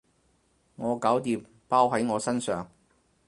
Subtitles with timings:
[0.77, 2.67] 我搞掂，包喺我身上